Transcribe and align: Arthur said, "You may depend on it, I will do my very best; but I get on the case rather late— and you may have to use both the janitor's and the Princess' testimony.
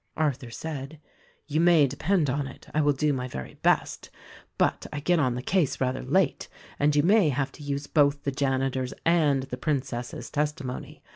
Arthur 0.17 0.49
said, 0.49 0.99
"You 1.45 1.61
may 1.61 1.85
depend 1.85 2.27
on 2.27 2.47
it, 2.47 2.67
I 2.73 2.81
will 2.81 2.91
do 2.93 3.13
my 3.13 3.27
very 3.27 3.59
best; 3.61 4.09
but 4.57 4.87
I 4.91 4.99
get 4.99 5.19
on 5.19 5.35
the 5.35 5.43
case 5.43 5.79
rather 5.79 6.01
late— 6.01 6.49
and 6.79 6.95
you 6.95 7.03
may 7.03 7.29
have 7.29 7.51
to 7.51 7.61
use 7.63 7.85
both 7.85 8.23
the 8.23 8.31
janitor's 8.31 8.95
and 9.05 9.43
the 9.43 9.57
Princess' 9.57 10.31
testimony. 10.31 11.03